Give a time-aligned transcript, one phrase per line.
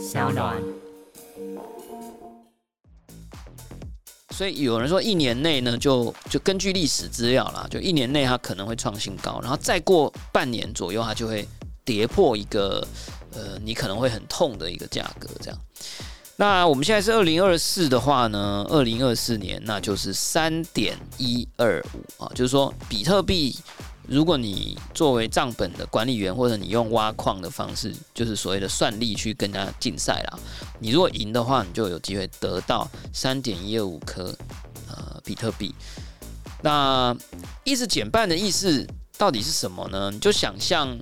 [0.00, 0.56] 小暖。
[4.30, 11.46] 所以有人说一年内呢，就就根据历史资料啦，就一年内它可能会创新高，然后再过半年左右，它就会
[11.84, 12.86] 跌破一个
[13.32, 15.60] 呃，你可能会很痛的一个价格这样。
[16.36, 23.54] 那我们现在是二零二四的话呢，二零二四年那就是三点一二五啊，就是说比特币。
[24.10, 30.38] 如果你作为账本的管理员，或者你用挖矿的方式，就是所谓的算力去跟他竞赛啦，
[30.80, 34.36] 你如果赢的话，你就有机会得到三点一二五颗
[34.88, 35.72] 呃比特币。
[36.60, 37.16] 那
[37.62, 38.84] 意思减半的意思
[39.16, 40.10] 到底是什么呢？
[40.10, 40.98] 你就想象，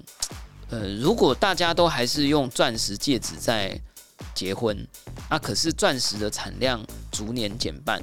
[0.69, 3.81] 呃，如果大家都还是用钻石戒指在
[4.35, 4.87] 结婚，
[5.31, 8.03] 啊，可是钻石的产量逐年减半。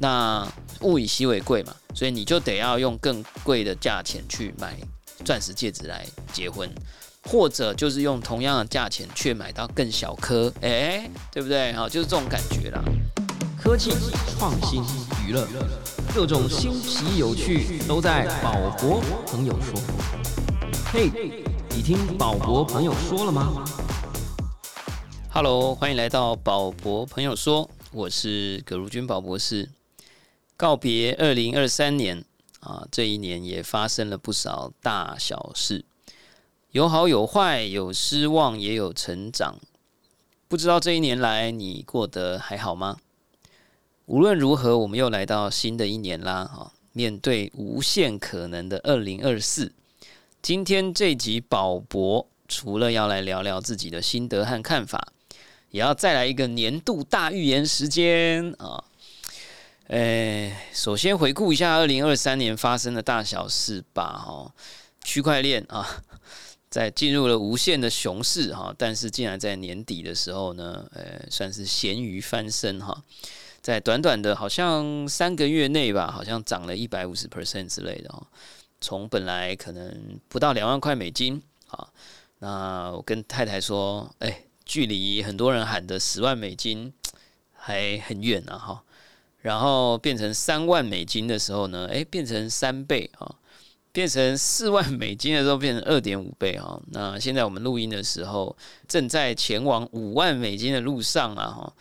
[0.00, 0.46] 那
[0.80, 4.76] 物以稀为贵嘛，所以你就得要用更贵的价钱去买
[5.24, 6.68] 钻石戒指来结婚，
[7.22, 11.72] 或者就是用同样的价钱却买到更小颗，哎，对不对？
[11.74, 12.82] 好，就是这种感觉啦。
[13.56, 13.92] 科技
[14.36, 14.82] 创新
[15.26, 15.46] 娱乐，
[16.14, 19.80] 各种新奇有趣都在宝博朋友说。
[20.92, 21.08] 嘿，
[21.70, 23.64] 你听宝博朋友说了吗
[25.30, 29.70] ？Hello，欢迎来到宝博朋友说，我是葛如君宝博士。
[30.64, 32.24] 告别二零二三年
[32.60, 35.84] 啊，这一年也发生了不少大小事，
[36.70, 39.58] 有好有坏，有失望也有成长。
[40.48, 42.96] 不知道这一年来你过得还好吗？
[44.06, 46.32] 无论如何，我们又来到新的一年啦！
[46.32, 49.70] 啊，面对无限可能的二零二四，
[50.40, 55.12] 今天这集宝博除了要来聊聊自己的心得和看法，
[55.72, 58.82] 也要再来一个年度大预言时间啊！
[59.88, 64.16] 诶，首先回顾一下二零二三年发生的大小事吧。
[64.16, 64.50] 哈，
[65.02, 65.86] 区块链啊，
[66.70, 73.02] 在进入了无限的熊市哈，但是竟然在年底的时候呢，呃，算是咸鱼翻身哈，
[73.60, 78.26] 在短短的好像三个月内吧，好像涨了一百五十 percent 之类的哈，
[78.80, 81.86] 从本来可能不到两万块美金啊，
[82.38, 86.90] 那我跟太太说，哎，距离很多人喊的十万美金
[87.52, 88.82] 还很远呢哈。
[89.44, 93.30] 然后变成三万美金的时候呢，诶，变成三倍啊，
[93.92, 96.80] 变成四万美金的时候变成二点五倍啊。
[96.92, 98.56] 那现在我们录音的时候，
[98.88, 101.72] 正在前往五万美金的路上啊哈。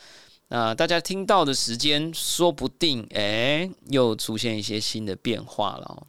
[0.50, 6.06] 那大家听到的时间，说不定诶，又出现一些新的变化了。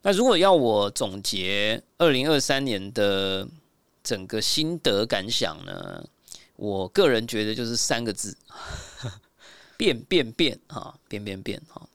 [0.00, 3.46] 那如果要我总结二零二三年的
[4.02, 6.02] 整个心得感想呢，
[6.56, 8.34] 我个人觉得就是三个字。
[9.76, 11.88] 变变变啊，变变变哈。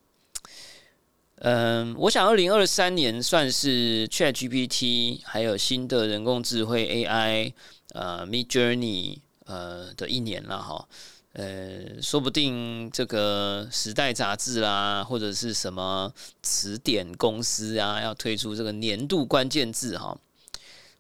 [1.43, 7.53] 嗯，我想二零二三年算是 Chat GPT 还有新的人工智慧 AI
[7.93, 10.87] 呃 Mid Journey 呃的一年了哈。
[11.33, 20.15] 呃，说不定这个时代杂志啦，或者是什么词典公司啊，要推出这个年度关键字哈。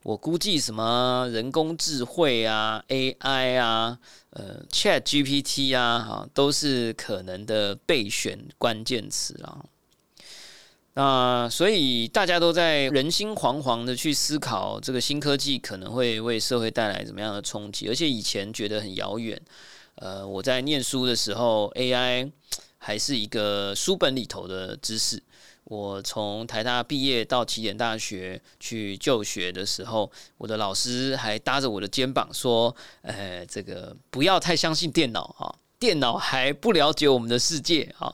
[0.03, 3.99] 我估计什么人工智慧啊、AI 啊、
[4.31, 9.63] 呃 Chat GPT 啊，哈，都是可能的备选关键词啊。
[10.93, 19.39] 那所以大家都在人心惶惶的去思考这个新科技可能会为社会带来怎么样的冲击，而且以前觉得很遥远。
[19.95, 22.31] 呃，我在念书的时候，AI
[22.79, 25.21] 还是一个书本里头的知识。
[25.71, 35.47] 我从台大毕业到起点大学去就学的时候，我的老师还搭着我的肩膀说：“呃，这个不要太相信电脑啊，
[35.79, 38.13] 电脑还不了解我们的世界啊。”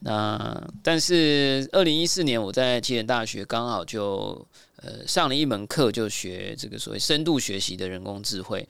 [0.00, 8.66] 那但是二零一四年我在起点大学刚好就呃上了一门课，就学这个所谓深度学习的人工智慧。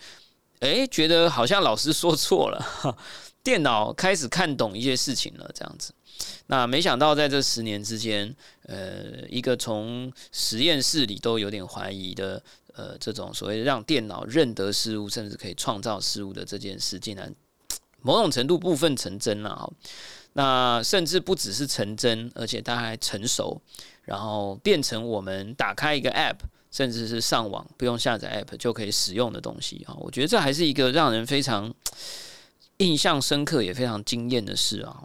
[0.59, 2.97] 诶，觉得好像老师说错了，
[3.43, 5.93] 电脑开始看懂一些事情了，这样子。
[6.47, 12.43] 那没想到，在这十年之间，呃，一个从实验室里都有点怀疑的，
[12.75, 17.35] 呃，这种所谓让电脑认得事物，甚至可以创造事物的这件事，竟然
[18.03, 19.73] 某种程度部分成真了。
[20.35, 23.61] 那甚至不只是成真，而且它还成熟，
[24.03, 26.37] 然后变成我们打开一个 App，
[26.71, 29.97] 甚至是上网不用下载 App 就可以使用的东西啊。
[29.99, 31.75] 我觉得这还是一个让人非常
[32.81, 35.05] 印象深刻，也非常惊艳的事啊。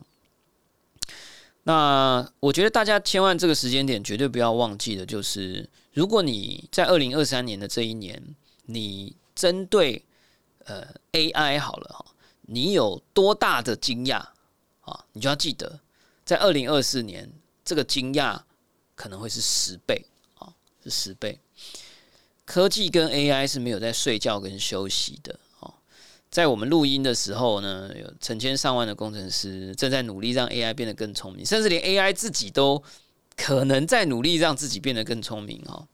[1.64, 8.22] 那我觉得大家千万这个时间点绝对不要忘记的，就是如果你在二零二三年的这一年，
[8.66, 10.06] 你针对
[10.66, 12.06] 呃 AI 好了哈，
[12.44, 14.20] 你有多大的惊讶
[14.82, 15.06] 啊？
[15.14, 15.80] 你就要记得，
[16.24, 17.32] 在二零二四年
[17.66, 18.40] 这个惊讶
[18.94, 20.06] 可能会是十倍
[20.36, 21.40] 啊，是十倍。
[22.46, 25.40] 科技跟 AI 是没有在睡觉跟休息的。
[26.36, 32.84] 在我们录音的时候呢，有成千上万的工程师正在努力让 AI 变得更聪明，甚至连 AI 自己都
[33.38, 35.88] 可能在努力让自己变得更聪明哦。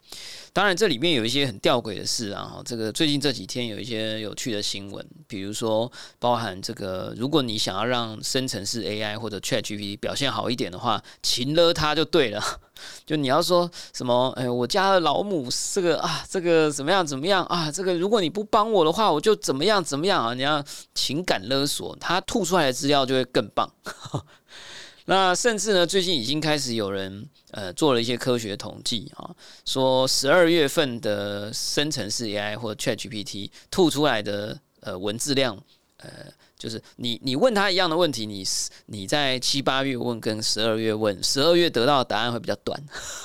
[0.54, 2.44] 当然，这里面有一些很吊诡的事啊！
[2.44, 5.90] 哈，这个最近这几天有一些有趣的新闻，比如说
[6.20, 12.44] 包含这个，如果你想要让生成式 AI 或者 ChatGPT 表现好一点的话，勤了它就对了。
[13.06, 17.72] 就你要说什么，哎，我家的老母这个啊，这个怎么样怎么样啊？
[17.72, 20.34] 这个如果你不帮我的话，我就怎么样怎么样啊？
[20.34, 20.62] 你要
[20.94, 23.72] 情感勒索，它吐出来的资料就会更棒。
[25.06, 29.30] 那甚至呢，最近已经开始有人呃做了一些科学统计啊，
[29.66, 35.58] 说十二月份的生成式 AI 或 ChatGPT 吐出来的呃文字量，
[35.98, 36.10] 呃，
[36.58, 38.46] 就是你你问他一样的问题，你
[38.86, 42.82] 你在七八月问跟十二月问，十二月得到的答案会比较短。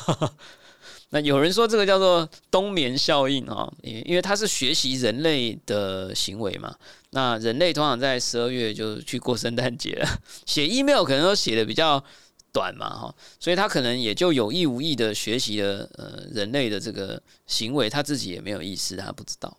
[1.11, 6.75] 那有人说这个叫做冬眠效应啊，因因为它是学习人类的行为嘛。
[7.17, 10.07] 那人类通常在十二月就去过圣诞节了，
[10.45, 12.05] 写 email 可能都写的比较
[12.53, 19.57] 短嘛，哈，所以他可能也就有意无意的学习了呃人类的这个行为，他自己也没有意识，他不知道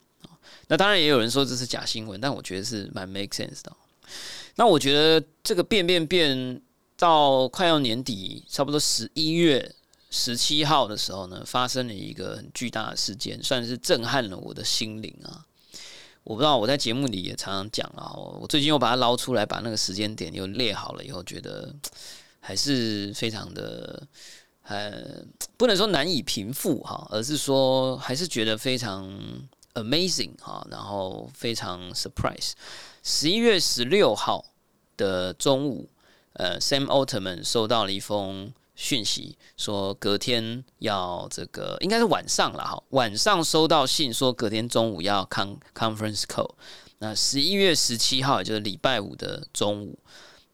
[0.67, 3.75] 那当然也有人说这是假新闻，但我觉得是蛮 make sense 的。
[4.57, 6.61] 那我觉得这个变变变
[6.95, 9.73] 到快要年底，差不多十一月。
[10.09, 15.45] 十七号的时候呢，发生了一个很巨大的事件，算是震撼了我的心灵啊！
[16.27, 21.73] 我不知道我在节目里也常常讲啊，我最近又把它捞出来，把那个时间点又列好了以后，觉得
[22.41, 24.05] 还是非常的
[24.63, 25.23] 呃，
[25.55, 29.09] 不能说难以平复哈，而是说还是觉得非常
[29.75, 32.51] amazing 哈，然后非常 surprise。
[33.03, 34.43] 十一月十六号
[34.97, 35.87] 的中午，
[36.33, 38.51] 呃，Sam Altman 收到了一封。
[38.77, 46.53] 讯息说隔天要这个应该是晚上了哈，晚上收到信说隔天中午要 con conference call。
[46.99, 49.97] 那十一月十七号也就是礼拜五的中午，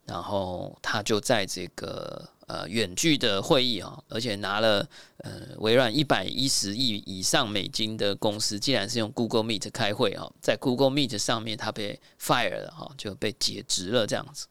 [0.06, 4.88] 然后他就在这个呃远距的会议啊，而且拿了
[5.18, 14.46] 呃微软一百一十亿以上美金的公司，既然是用 Google Meet 开会啊，在 Google Meet 上面他被 fire 了哈，就被解职了这样子。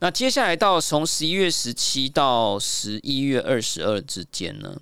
[0.00, 4.76] 那接下来到从十一月十七到十一月二十二之间呢，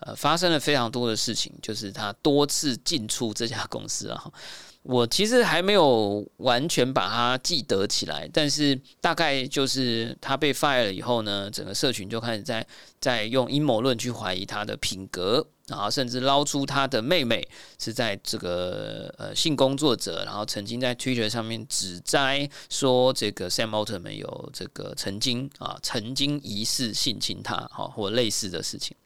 [0.00, 4.24] 呃，发生了非常多的事情，就是他多次进出这家公司啊。
[4.82, 12.66] 我其实还没有完全把它记得起来，但是大概就是他被 fire 了以后呢，整个社群就开始在
[12.98, 17.46] 在用阴谋论去怀疑他的品格，啊甚至捞出他的妹妹
[17.78, 28.96] 是在这个呃性工作者，然后曾经在 Twitter 上面指摘说这个 Sam Altman 有这个曾经啊曾经疑似性侵他，哈或类似的事情，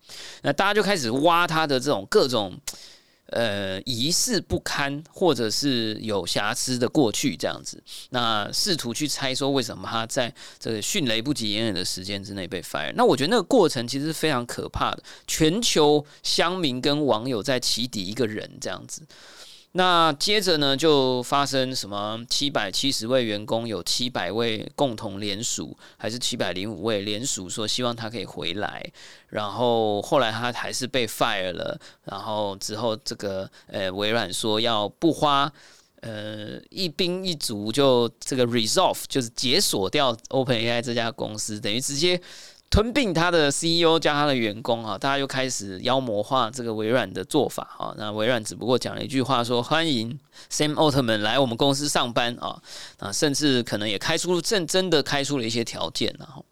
[0.43, 2.59] 那大家就开始挖他的这种各种。
[3.32, 12.93] 呃，疑似不堪或者是有瑕疵的过去这样子，那试图去猜说为什么他在这个迅雷不及掩耳的时间之内被 fire。
[12.94, 19.02] 那我觉得那个过程其实是非常可怕的，全球乡民跟网友在起底一个人这样子。
[19.75, 22.23] 那接着呢，就发生什么？
[22.29, 28.85] 七百七十位员工有七百位共同联署，还是七百零五位联署说希望他可以回来？
[29.29, 31.81] 然后后来他还是被 fire 了。
[32.05, 35.51] 然后之后这个呃微软说要不花
[36.01, 42.21] 呃一兵一卒就这个 resolve 就是解锁掉 OpenAI 这家公司，等于直接。
[42.73, 47.95] 吞并他的 CEO 加他的员工啊，大家又开始妖魔化这个微软的做法啊。
[47.99, 50.19] 那微软只不过讲了一句话，说欢迎
[50.50, 52.62] Sam Altman 来我们公司上班啊
[52.99, 56.47] 啊，甚至可能也开出正真的开出了一些条件然后，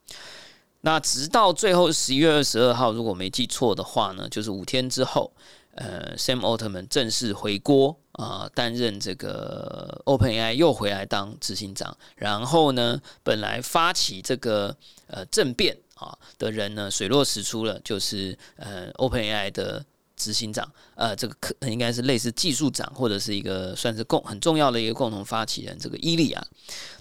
[0.83, 5.33] 那直到最后十一月二十二号，如果没记错的话呢，就是五天之后，
[5.75, 11.97] 呃，Sam Altman 正式回国啊，担任这个 OpenAI 又回来当执行长。
[12.17, 15.75] 然后呢，本来发起这个呃政变。
[16.00, 19.85] 啊的人呢，水落石出了，就是呃，OpenAI 的
[20.16, 26.47] 执行长，呃，这个可应该是类似技术长，或者是一个算是共很重要的一个共同发起人，这个伊利亚。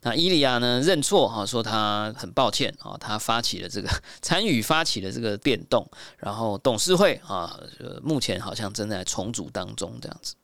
[0.03, 3.89] 那伊利亚呢认错哈，说他很抱歉啊，他发起了这个
[4.21, 5.85] 参与发起了这个变动，
[6.17, 7.59] 然后董事会啊，
[8.01, 10.35] 目前好像正在重组当中这样子。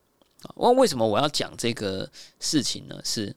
[0.43, 2.09] 啊，为什么我要讲这个
[2.39, 2.99] 事情呢？
[3.03, 3.35] 是。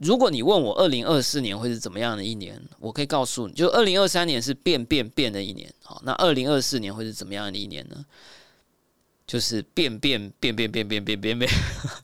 [0.00, 8.06] 如果你问我二零二四年会是怎么样的一年，我可以告诉你，就二零二三年是变变变的一年，好，那二零二四年会是怎么样的一年呢？
[9.26, 11.52] 就是变变变变变变变变变，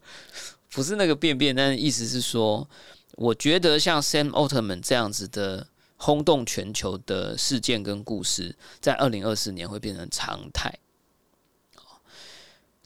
[0.72, 2.68] 不是那个变变，但是意思是说，
[3.12, 10.78] 我觉得像 Sam Altman 这样子的轰动全球的事件跟故事，在二零二四年会变成常态。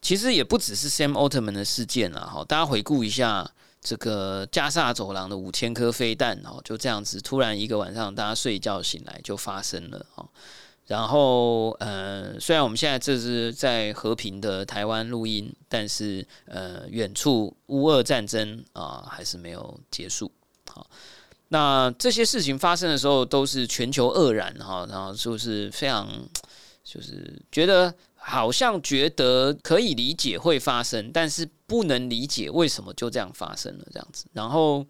[0.01, 3.51] 其实也不只是 Sam Altman 的事件啊，哈，大家回顾一下。
[3.83, 10.29] 这个加萨走廊的五千颗飞弹哦，就这样子突然一个晚上大家睡觉醒来就发生了哦。
[10.87, 20.31] 然后呃，虽然我们现在这是在和平的台湾录音，但是呃，远处乌俄战争啊还是没有结束。
[20.69, 20.87] 好，
[21.49, 26.09] 那这些事情发生的时候都是全球愕然哈，然后就是非常
[26.85, 27.95] 就是觉得。
[28.23, 34.27] 好像觉得可以理解会发生，但是不能理解为什么就这样发生了这样子。
[34.33, 34.85] 然后，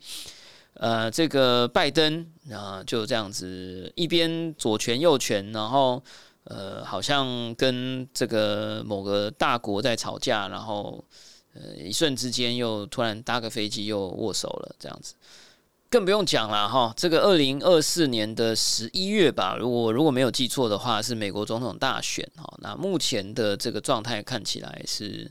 [0.73, 6.03] 呃，这个拜登啊就这样子一边左拳右拳，然后
[6.45, 11.05] 呃，好像跟这个某个大国在吵架，然后
[11.53, 15.13] 呃，一瞬之间又突然搭个飞机又握手了这样子。
[15.91, 22.49] 更不用讲了哈，这个二零二四年的十一月吧，如果如果没有记错的话，是美国总统大选哈。
[22.63, 25.29] 那目前的这个状态看起来是，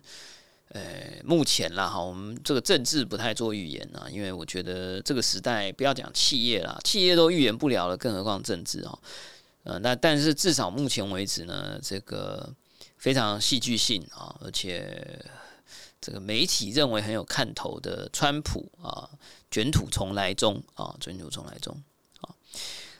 [0.70, 0.82] 呃，
[1.24, 9.00] 目前啦哈，我们这个政治不太做预言啊，因为我觉得这个时代不要讲企业啦，企业都预言不了了，更何况政治哦。
[9.64, 12.54] 呃，那但是至少目前为止呢，这个
[12.98, 15.24] 非常戏剧性啊，而且
[16.00, 19.10] 这个媒体认为很有看头的川普啊。
[19.52, 21.76] 卷土重来中啊，卷土重来中
[22.22, 22.30] 啊。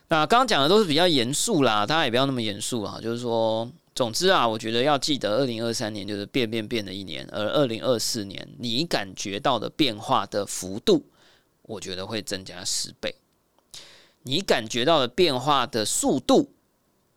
[0.08, 3.00] 那刚刚讲的都是比较严肃啦，大家也不要那么严肃啊。
[3.00, 11.06] 就是说，总之啊，我觉得要记得，二零二三年就是变变变的一年，而二零二四年你感觉到的变化的幅度，
[11.64, 13.14] 我觉得会增加十倍。
[14.24, 16.54] 你感觉到的变化的速度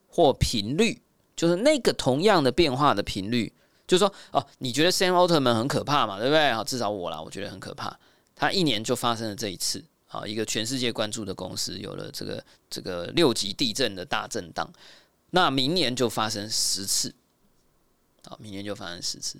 [0.08, 1.00] 或频率，
[1.36, 3.52] 就是那个同样的变化的频率，
[3.86, 6.18] 就是说，哦，你觉得 Sam Altman 很可怕嘛？
[6.18, 6.48] 对不对？
[6.48, 7.96] 啊，至少我啦，我觉得很可怕。
[8.34, 14.68] 它一年就发生了这一次，啊，一个全世界关注的公司有了这个这个六级地震的大震荡，
[15.34, 17.12] 那明年就发生十次，
[18.24, 19.38] 啊，明年就发生十次，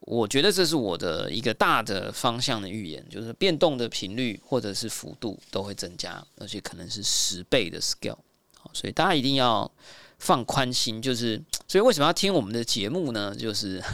[0.00, 8.18] 我觉得这是我的一个大的方向的预言，就是变动的频率或者是幅度都会增加，而且可能是十倍的 scale，
[8.58, 9.70] 好，所以大家一定要
[10.18, 13.34] 放宽心，就是所以为什么要听我们的节目呢？
[13.34, 13.82] 就是。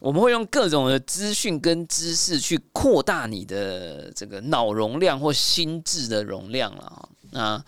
[0.00, 7.08] 我们会用各种的资讯跟知识去扩大你的这个脑容量或心智的容量了。
[7.30, 7.64] 那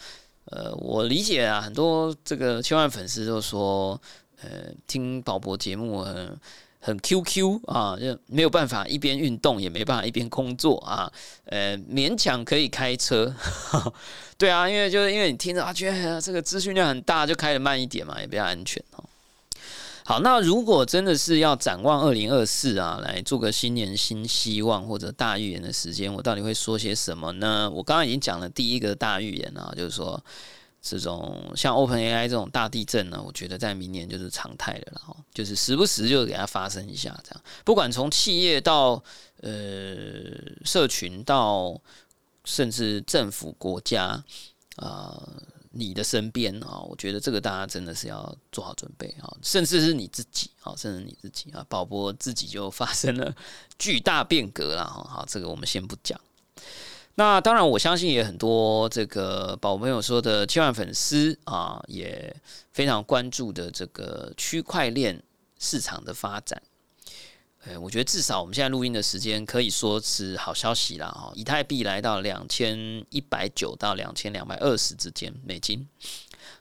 [0.47, 4.01] 呃，我理解啊，很多这个千万粉丝都说，
[4.43, 6.39] 呃，听宝博节目很
[6.79, 11.11] 很 QQ 啊，就没有办法一边运动，也没办法一边工作啊，
[11.47, 13.35] 呃，勉强可以开车。
[14.39, 19.03] 对啊，因为就是因为你听着啊，觉得这个资讯量很大，就开的慢一点嘛，也比较安全哦。
[20.09, 27.69] 好，那如果真的是要展望二零二四啊，来做个新年新希望或者大预言的时间，我到底会说些什么呢？
[27.69, 30.25] 我刚刚已经讲了第一个大预言啊，就是说
[30.81, 39.03] 这种像 Open AI 这种大地震呢，我觉得在明年就是常态的了哈，就是时不时就给它发生一下这样，不管从企业到
[39.41, 39.51] 呃
[40.65, 41.77] 社群到
[42.45, 44.23] 甚至政府国家
[44.77, 45.21] 啊。
[45.79, 53.35] 你的身边啊，我觉得这个大家真的是要做好准备啊，甚至是你自己啊，甚至你自己啊，宝博自己就发生了
[53.79, 55.07] 巨大变革了哈。
[55.09, 56.21] 好，这个我们先不讲。
[57.19, 62.35] 那当然，我相信也很多这个宝朋友说的千万粉丝啊，也
[62.73, 65.23] 非常关注的这个区块链
[65.59, 66.61] 市场的发展。
[67.69, 75.89] 呃，我觉得至少我们现在录音的时间可以说是好消息啦哈，以太币来到两千一百九到两千两百二十之间美金，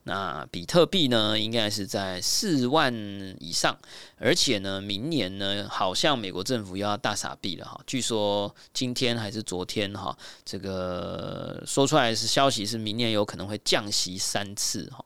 [0.01, 2.91] 那比特币呢应该是在四万
[3.39, 3.77] 以上，
[4.17, 15.05] 而且呢，明年呢好像美国政府又要大撒币了哈，据说今天还是昨天哈，这个说出来是消息是明年有可能会降息三次哈，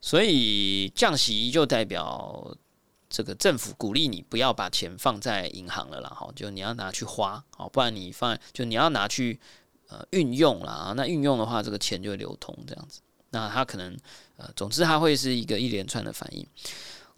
[0.00, 2.56] 所以降息就代表。
[3.08, 9.38] 这个政府鼓励你不要把钱放在银行了啦，哈，就你要拿去花，好，不然你放就你要拿去
[9.88, 13.00] 呃运用啦，那运用的话，这个钱就会流通这样子。
[13.30, 13.96] 那它可能
[14.36, 16.46] 呃，总之它会是一个一连串的反应。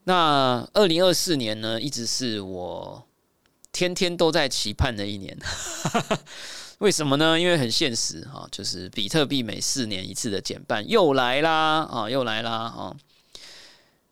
[0.05, 3.07] 那二零二四年呢，一直是我
[3.73, 5.37] 天天都在期盼的一年。
[6.79, 7.39] 为什么呢？
[7.39, 12.97] 因为很现实啊，就是比特币每四年一次的减半又来啦，啊，又来啦，啊。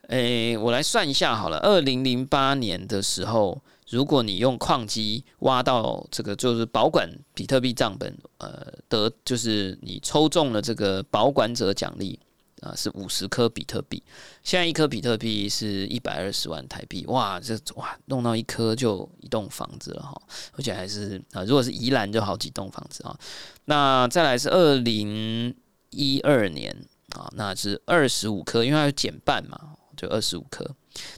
[0.08, 1.58] 诶，我来算一下好了。
[1.58, 12.18] 二零零八年的时候，如果你用矿机挖到这个，就是保管比特币账本，呃，得就是你抽中了这个保管者奖励
[12.60, 14.00] 啊，是五十颗比特币。
[14.44, 20.22] 现在一颗比特币是一百二十万台币，哇，这哇弄到一颗就一栋房子了哈，
[20.52, 23.18] 而且还是啊，如果是宜兰就好几栋房子啊。
[23.64, 25.52] 那再来是二零
[25.90, 26.72] 一二年
[27.16, 29.72] 啊，那是二十五颗，因为它减半嘛。
[29.96, 30.68] 就二十五颗，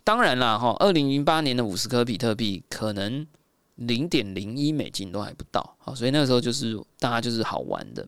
[0.05, 3.27] 当然啦，哈，二零零八年的五十颗比特币可能
[3.75, 8.07] 零点零一美金都还不到，好，所以那个时候就是大家就是好玩的。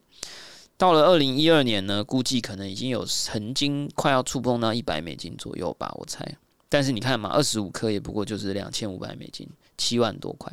[0.77, 6.37] 到了二零一二年呢，估计可能已经有曾经快要触碰到一百美金左右吧，我猜。
[6.71, 9.47] 但是你看嘛，二十五颗也不过就是两千五百美金，
[9.77, 10.51] 七万多块。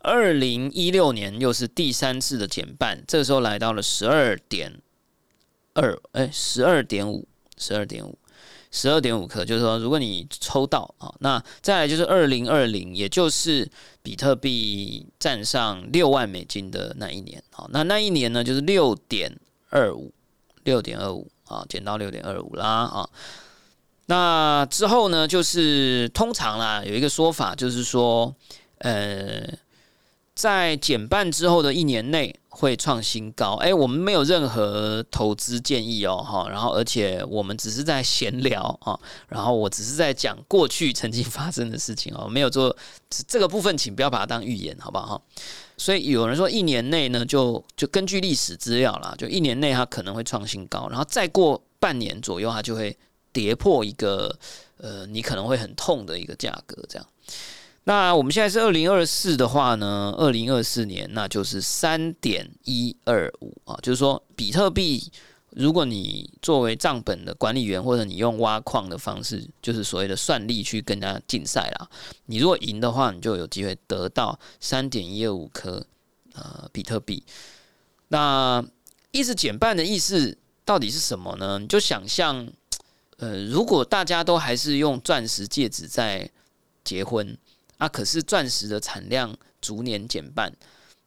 [0.00, 4.80] 二零一六年又是第三次的减半，这个时候来到了十二点
[5.74, 8.18] 二，哎，十二点五，十二点五。
[8.70, 13.70] 十二点五克，就是说，如果你抽到啊，那再来就是二零二零，也就是
[14.02, 19.34] 比特币站上六万美金的那一年，啊，那那一年呢，就是六点
[19.70, 20.12] 二五，
[20.64, 23.08] 六点二五啊，减到六点二五啦啊。
[24.06, 28.34] 那之后呢，就是通常啦，有一个说法，就是说，
[28.78, 29.42] 呃。
[30.34, 38.98] 在减半之后的一年内会创新高，哎，我们没有任何投资建议哦，哈，然后而且我们只是在闲聊啊，
[39.28, 42.76] 然后我只是在讲过去曾经发生的事情哦，没有做
[43.28, 45.22] 这个部分，请不要把它当预言，好不好哈？
[45.76, 52.98] 所以有人说一年内呢，就就根据历史资料啦，就一年内它可能会创新高，然后再过半年左右，它就会
[53.32, 54.36] 跌破一个
[54.78, 57.06] 呃，你可能会很痛的一个价格，这样。
[57.88, 65.10] 那我们现在是二零二四的话呢，二零二四年那就是三点一二五啊，就是说比特币，
[65.52, 71.88] 如果你作为账本的管理员，或者你用挖矿的方式，就是所谓的算力去跟人家竞赛啦，
[72.26, 75.86] 你如果赢的话，你就有机会得到三点一二五颗
[76.34, 77.24] 呃比特币。
[78.08, 78.62] 那
[79.12, 81.58] 意思减半的意思到底是什么呢？
[81.58, 82.46] 你就想象，
[83.16, 86.28] 呃，如果大家都还是用钻石戒指在
[86.84, 87.34] 结婚。
[87.78, 90.52] 啊，可是钻石的产量逐年减半，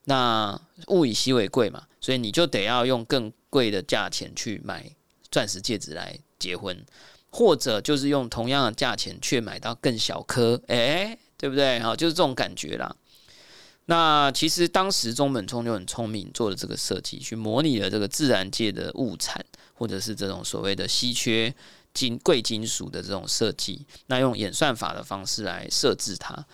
[0.06, 4.90] 那物以稀为贵嘛，所以你就得要用更贵的价钱去买
[5.30, 6.84] 钻石戒指来结婚，
[7.30, 11.80] 或者就是用同样的价钱却买到更小颗，哎，对不对？
[11.82, 12.96] 好，就是这种感觉啦。
[13.86, 21.54] 那其实当时中本聪就很聪明，做了这个设计，去模拟了这个自然界的物产，或者是这种所谓的稀缺。
[21.94, 26.46] 金贵金属的这种设计，那用演算法的方式来设置它，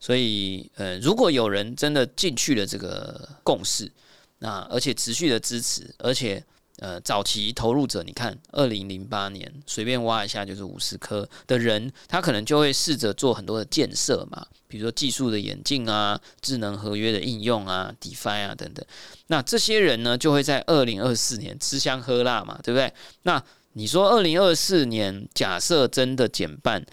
[0.00, 3.90] 所以呃，如果有人真的进去了这个共识，
[4.38, 6.44] 那而且持续的支持，而且
[6.78, 18.84] 呃，早期投入者，你看二零零八年随便挖一下就是五十颗的人，他可能就会试着做很多的建设嘛，比如说技术的演进啊，智能合约的应用啊，DeFi 啊等等，
[19.28, 22.92] 那这些人呢，就会在二零二四年吃香喝辣嘛，对不对？
[23.22, 23.40] 那
[23.74, 26.84] 你说二零二四年假设真的减半，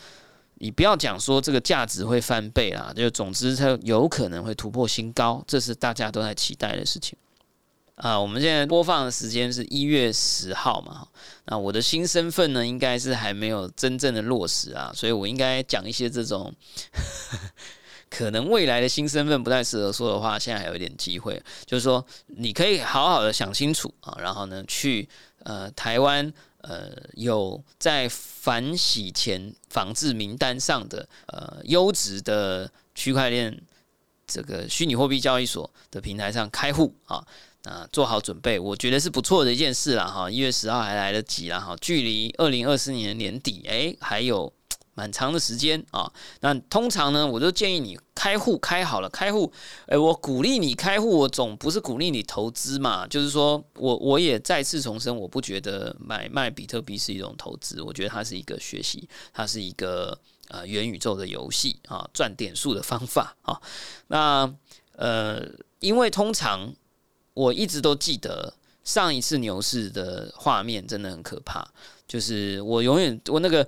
[0.56, 7.18] 你不要讲说这个价值会翻倍啦，就总之它有可能会突破新高，这是大家都在期待的事情
[7.96, 8.20] 啊。
[8.20, 11.08] 我们现在播放的时间是一月十号嘛，
[11.46, 16.54] 那我的新身份呢，应该是还没有真正的落实啊，所以我应该讲一些这种
[18.10, 25.10] 可能未来的新身份不太适合说的话，现在还有一点机会，就是说你可以好好的想清楚啊，然后呢去
[25.44, 26.34] 呃台湾。
[26.60, 33.62] 呃，有在反洗钱防治名单上的呃优质的区块链
[34.28, 37.26] 这个虚拟货币交易所的平台上开户啊，
[37.63, 40.30] 啊做好准备，我觉得是不错的一件事了哈。
[40.30, 44.54] 一月十号还来得及啦哈，距离二零二四年年底哎还有。
[44.99, 49.49] 蛮长的时间啊，那通常呢，我就建议你开户开好了，开户，
[49.88, 63.57] 诶，我鼓励你开户，我总不是鼓励你投资嘛，就是说我我也再次重申，我不觉得买卖比特币是一种投资，我觉得它是一个学习，它是一个呃元宇宙的游戏啊，赚点数的方法啊。
[64.07, 64.53] 那
[64.97, 65.41] 呃，
[65.79, 66.73] 因为通常
[67.33, 71.65] 我一直都记得上一次牛市的画面真的很可怕，
[72.05, 73.65] 就是我永远我那个。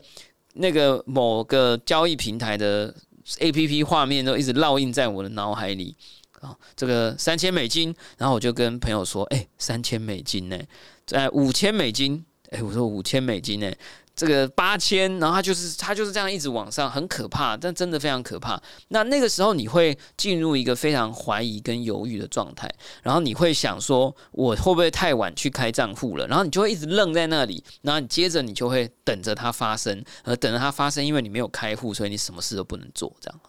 [0.53, 2.93] 那个某个交易平台的
[3.39, 5.95] A P P 画面都一直烙印在我的脑海里
[6.41, 10.59] 啊，这个三千美金，然后我就跟朋友说：“哎，三千美金呢？
[11.05, 12.25] 在五千美金？
[12.49, 13.71] 哎，我说五千美金呢？”
[14.15, 18.62] 这个八千，然后它就是它就是这样一直往上，很可怕，但真的非常可怕。
[18.89, 22.69] 那那个时候你会进入一个非常怀疑跟犹豫的状态，
[23.02, 26.28] 然后你会想说，我会不会太晚去开账户了？
[26.28, 33.39] 然后你就会一直愣在那里，然后你接着你就会等着它发生，而等着它发生，因为你没有开户，所以你什么事都不能做，这样。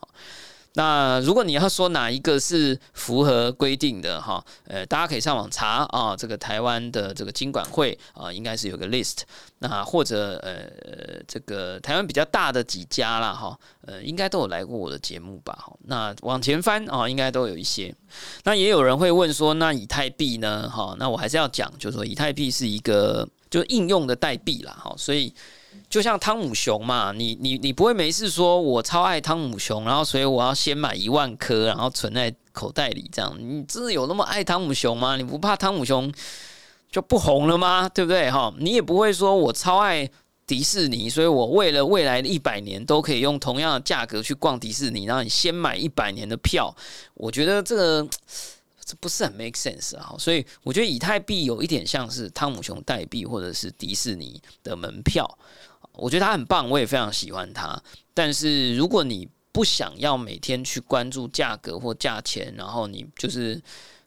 [0.74, 9.18] 那如果你要说哪一个是符合规定的哈，呃，大家可以上网查啊，这个台湾的这个经管会啊，应该是有个 list。
[9.58, 15.66] 那或者呃，这个台湾比较大的几家啦哈，呃，应该都有来过我的节目吧？
[15.85, 17.94] 那往前翻啊，应该都有一些。
[18.44, 20.70] 那也有人会问说，那以太币呢？
[20.70, 25.35] 哈，那我还是要讲，就是说以太币是一个就应用的代币啦，哈，所以。
[25.92, 33.37] 就像汤姆熊嘛，你你你不会没事说我超爱汤姆熊，然后所以我要先买一万颗，然后存在口袋里这样。
[33.38, 35.18] 你真的有那么爱汤姆熊吗？
[35.18, 36.11] 你不怕汤姆熊
[36.90, 37.90] 就不红了吗？
[37.90, 38.31] 对不对？
[38.31, 40.09] 哈，你也不会说我超爱
[40.46, 46.74] 迪士尼，所以我为了未来的一百年都可以用同样的价格去逛迪士尼，然后你先买一百年的票。
[47.12, 48.09] 我觉得这个
[48.83, 50.14] 这不是很 make sense 啊。
[50.18, 55.38] 所以我觉得以太币有一点像是汤姆熊代币或者是迪士尼的门票。
[55.94, 57.81] 我觉得它很棒，我也非常喜欢它。
[58.14, 63.61] 但是如果你不想要每天去关注价格或价钱，然后你就是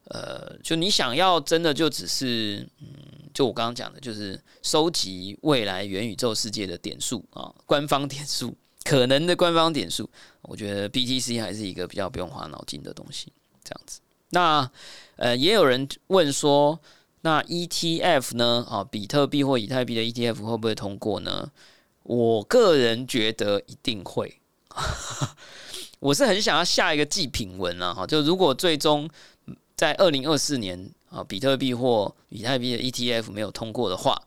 [0.05, 2.87] 呃，就你想要真的就只是嗯，
[3.33, 10.09] 就我刚刚讲的，就是收集未来元宇宙世界的点数啊，官方点数，可能的官方点数。
[10.41, 13.31] 我觉得 BTC 还是一个比较不用花脑筋的东西，
[13.63, 13.99] 这样子。
[14.29, 14.69] 那
[15.15, 16.79] 呃，也有人问说，
[17.21, 18.65] 那 ETF 呢？
[18.69, 21.51] 啊，比特币或以太币的 ETF 会不会通过呢？
[22.05, 24.39] 我个人觉得一定会，
[25.97, 29.09] 我是很想要下一个祭品文啊，哈，就如果最终
[29.75, 34.21] 在二零二四年啊，比特币或以太币的 ETF 没有通过的话，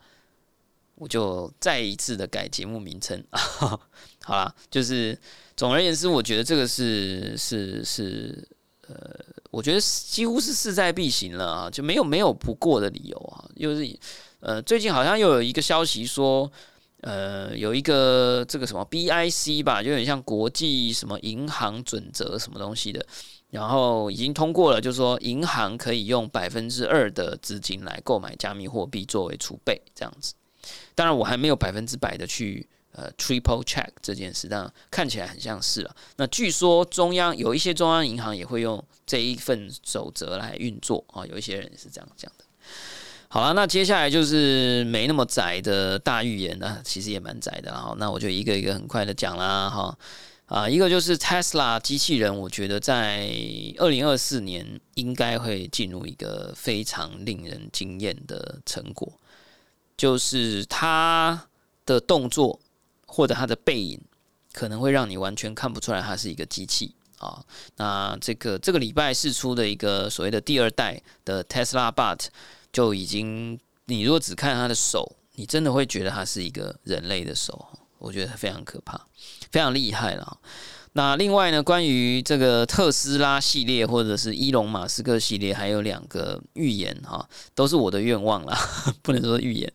[0.97, 3.23] 我就再一次的改节目名称。
[3.31, 5.17] 好啦，就是
[5.57, 8.49] 总而言之，我觉得这个是是是，
[8.89, 13.97] 呃，我觉得几乎是势在必行了啊，就没有没有不过的理由啊，又是
[14.41, 16.51] 呃，最近好像又有一个消息说。
[17.01, 23.07] 呃，有一个这个什么 BIC 吧，就有点像国际什么银行准则什么东西的，
[23.51, 30.35] 然后已经通过了，就是说银行可以用百分之二的资金来购买加密货币作为储备，这样子。
[30.97, 35.97] 当然，我还没有百分之百的去呃 triple check 这件事，但看起来很像是了。
[36.17, 42.45] 那据说中央有一些中央银行也会用这一份守则来运作啊，有一些人是这样讲的。
[43.31, 47.95] 好了，那接下来就是没那么窄的大预言呢，其实也蛮窄的哈。
[47.99, 49.99] 那我就一个一个很快的讲啦哈。
[50.47, 53.31] 啊，一个就是 Tesla 机器人，我觉得在
[53.77, 59.13] 二零二四年应该会进入一个非常令人惊艳的成果，
[59.95, 61.49] 就是它
[61.85, 62.59] 的动作
[63.07, 64.01] 或者它的背影，
[64.55, 67.45] 可能会让你完全看不出来它是一个机器啊。
[67.77, 72.29] 那这个这个礼拜试出的一个所谓的第二代的 Tesla Bot。
[72.73, 77.67] 就已经，你如果只看他的手，你真的会觉得他是一个人类的手，
[77.99, 79.01] 我觉得非常可怕，
[79.51, 80.39] 非常厉害了。
[80.95, 88.59] 那另外呢，关于这个特斯拉系列或者是伊隆马斯克系列，还有两个预言哈，都是我的愿望啦，
[89.03, 89.73] 不能说预言。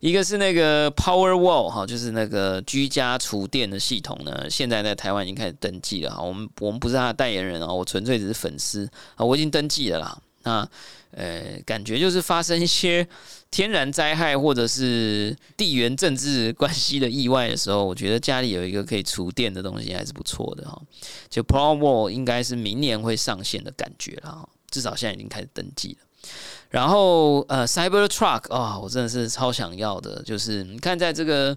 [0.00, 6.22] 一个是那个 Power Wall 哈，就是那个居家厨电的系统呢，现在在台湾已经开始登记了哈。
[6.22, 10.18] 我们我们不是他的代言人啊，我纯粹只是粉丝啊，我已经登记了啦。
[10.44, 10.68] 那
[11.12, 13.06] 呃，感觉就是发生一些
[13.50, 20.80] 天然灾害或者是地缘政治关系的意外的时候，我觉得家里有一个可以储电的东西还是不错的哈。
[21.28, 26.30] 就 Pro Wall 应该是明年会上线的感觉了，至少现在已经开始登记了。
[26.70, 31.54] 然后呃，Cyber Truck 啊，我真的是超想要的，就是你看在这个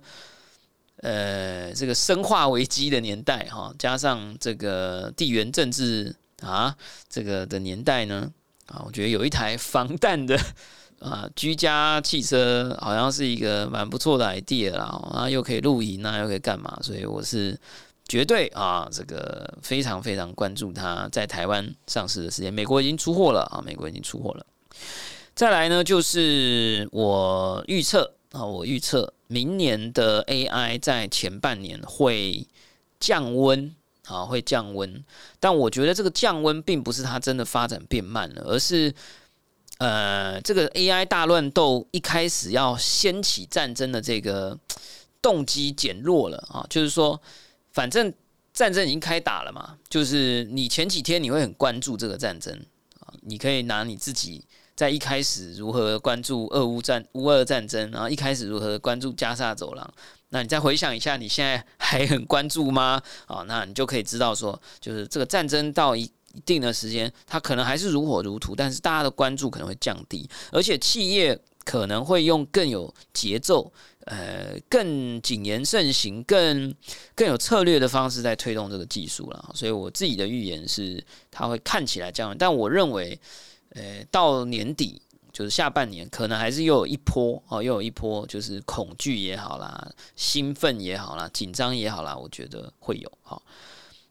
[0.98, 6.76] 呃这个生化危机的年代哈，加上这个地缘政治啊
[7.10, 8.30] 这个的年代呢。
[8.68, 10.36] 啊，我觉得有一台防弹的
[11.00, 14.86] 啊居家汽车，好像是一个蛮不错的 idea 啦。
[15.12, 16.78] 啊，又可以露营啊，又可以干嘛？
[16.82, 17.56] 所以我是
[18.08, 22.52] 绝对啊，这个非常非常关注它在台湾上市的时间。
[22.54, 24.46] 美国已经出货了啊，美国已经出货了。
[25.36, 32.48] 再来呢，就是我预测啊，我预测明年的 AI 在前半年会
[33.00, 33.76] 降温。
[34.08, 35.04] 啊，会降温，
[35.40, 38.94] 但我觉得这个降温并不是它真的发展变慢了，而是
[39.78, 44.58] 呃，这个 AI 大乱斗一开始要掀起战争的这个
[45.22, 47.20] 动机减弱了啊，就是说，
[47.72, 48.14] 反正
[48.54, 52.54] 战争已经开打了嘛，就是你前几天你会很关注这个战争
[53.00, 59.94] 啊，你可以拿你自己在一开始如何关注俄乌战乌俄战争，然后一开始如何关注加沙走廊。
[60.36, 63.02] 那你再回想一下，你现在还很关注吗？
[63.26, 73.72] 啊，那你就可以知道说，就是这个战争到一一定的时间，它可能还是如火如荼，但是大家的关注可能会降低，而且企业可能会用更有节奏、
[74.08, 76.76] 呃，更谨言慎行、更
[77.16, 79.52] 更有策略的方式在推动这个技术了。
[79.56, 83.18] 所以我自己的预言是，它会看起来降温，但我认为，
[83.70, 85.02] 呃，到年底。
[85.36, 93.42] 就是下半年可能还是又有一波哦，又有一波，就是恐惧也好啦，兴奋也好啦，紧张也好啦，我觉得会有哈。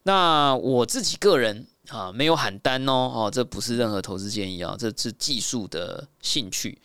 [0.03, 6.79] 那我自己个人啊，没有喊单哦，哦，这不是任何投资建议啊，这是技术的兴趣。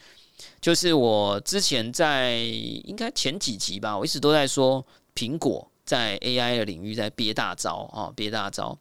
[0.62, 8.80] 就是我之前在应该前几集吧，我一直都在说苹果在 AI 的领域在憋大招啊，憋大招。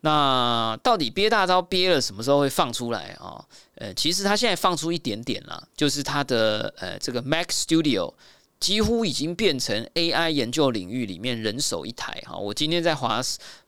[0.00, 3.44] 那到底憋大招憋了什么时候会放出来啊？
[3.74, 8.14] 呃，其实它现在放出一点点了，就是它的呃这个 Mac Studio
[8.60, 12.36] 几乎已经变成 AI 研究领域里面人手一台哈。
[12.36, 13.20] 我今天在华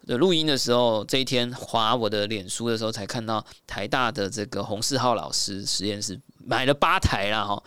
[0.06, 7.62] 的录音的时候，这一天划我的脸书的时候，才看到台大的这个洪世浩老师实验室买了八台了哈。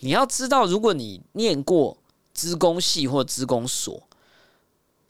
[0.00, 1.96] 你要知道，如果你念过
[2.32, 4.02] 资工系或资工所，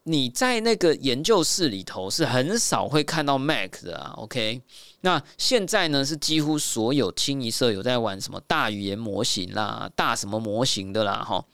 [0.04, 4.62] 你在那个研究室里头是很少会看到 Mac 的啊，OK？
[5.02, 11.44] 那现在呢是几乎所有清一色有在玩什么大语言模型啦、大什么模型的啦，哈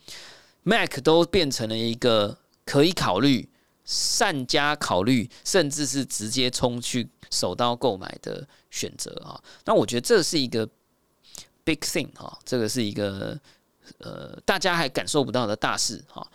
[0.63, 3.49] ，Mac 都变成了一个可以考虑、
[3.83, 9.39] 善加考虑，甚至是直接冲去手刀购买的选择啊。
[9.65, 10.67] 那我觉得这是一个
[11.65, 13.37] big thing 哈，这个是一个
[13.99, 16.25] 呃大家还感受不到的大事哈。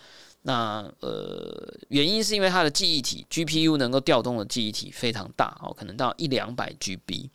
[0.42, 7.30] 那呃，原因是因为它的记忆体 GPU 能够调动的记忆体非常大哦，可能到一两百 GB。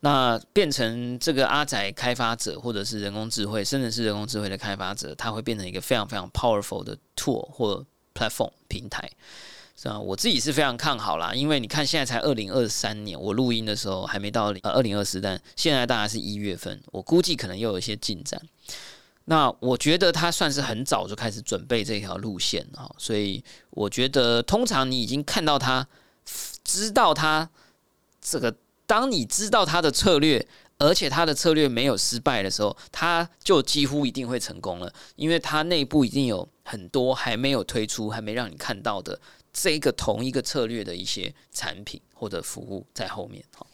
[0.00, 9.10] 那变成这个阿仔开发者，或者是人工智慧，甚至是人工智慧的开发者，它会变成一个非常非常 powerful 的 tool 或 platform 平台。
[9.76, 18.40] 是啊，我自己是非常看好啦，因为你看现在才二零二三年，我录音的时候还没到呃二零二四，但现在大概是一月份，我估计可能又有一些进展。
[19.30, 25.86] 那我觉得他算是很早就开始准备这条路线啊，所以我觉得通常你已经看到他，
[26.64, 27.48] 知道他
[28.20, 28.52] 这个，
[28.88, 30.44] 当你知道他的策略，
[30.78, 39.20] 而且他的策略没有失败的时候，他就几乎一定会成功了，因为他内部一定有很多还没有推出、还没让你看到的
[39.52, 43.64] 这个同一个策略的一些产品或者服务在后面哈。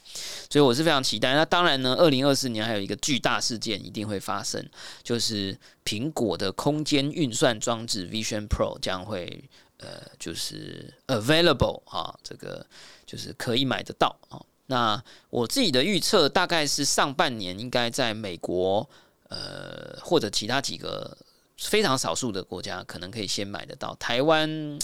[0.50, 1.34] 所以我是非常期待。
[1.34, 4.64] 那当然呢，二零二四年还有一个巨大事件一定会发生，
[5.02, 9.42] 就是苹果的空间运算装置 Vision Pro 将会
[9.78, 12.66] 呃，就是 available 啊，这个
[13.04, 14.40] 就是可以买得到啊。
[14.66, 18.88] 那我自己的预测大概是上半年应该在美国
[19.28, 21.16] 呃或者其他几个
[21.58, 24.78] 非常少数的国家可能可以先买得到，台湾。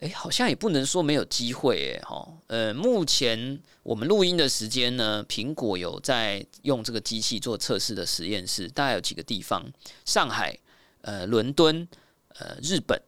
[0.00, 2.28] 哎，好像也不能说没有机会哎哈。
[2.48, 9.64] 呃，目前我们录音的时间呢，苹果有在用这个机器做测试的实验室，大概有几个地方：
[10.04, 10.58] 上海、
[11.00, 11.88] 呃，伦敦、
[12.38, 13.00] 呃，日本，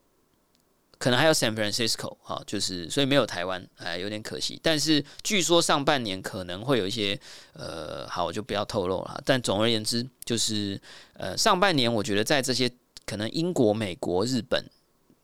[0.98, 2.42] 可能还有 San Francisco 哈。
[2.46, 4.58] 就是所以没有台湾，哎，有点可惜。
[4.62, 7.20] 但是据说上半年可能会有一些
[7.52, 9.22] 呃，好，我就不要透露了。
[9.26, 10.80] 但总而言之，就是
[11.12, 12.70] 呃，上半年我觉得在这些
[13.04, 14.64] 可能英国、美国、日本。